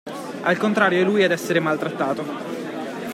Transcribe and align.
Al 0.41 0.57
contrario 0.57 0.99
è 0.99 1.03
lui 1.03 1.23
ad 1.23 1.29
essere 1.29 1.59
maltrattato. 1.59 2.23